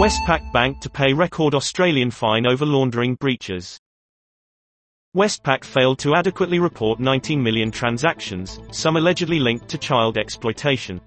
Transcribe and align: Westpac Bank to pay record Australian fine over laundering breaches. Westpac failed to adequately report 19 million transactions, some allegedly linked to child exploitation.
Westpac 0.00 0.50
Bank 0.50 0.80
to 0.80 0.88
pay 0.88 1.12
record 1.12 1.54
Australian 1.54 2.10
fine 2.10 2.46
over 2.46 2.64
laundering 2.64 3.16
breaches. 3.16 3.78
Westpac 5.14 5.62
failed 5.62 5.98
to 5.98 6.14
adequately 6.14 6.58
report 6.58 7.00
19 7.00 7.42
million 7.42 7.70
transactions, 7.70 8.60
some 8.70 8.96
allegedly 8.96 9.38
linked 9.38 9.68
to 9.68 9.76
child 9.76 10.16
exploitation. 10.16 11.02